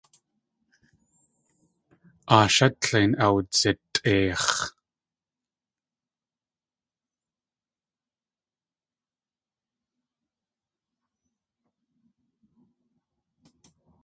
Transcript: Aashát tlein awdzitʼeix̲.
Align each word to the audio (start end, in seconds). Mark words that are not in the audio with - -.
Aashát 2.37 2.75
tlein 2.81 3.11
awdzitʼeix̲. 3.25 4.53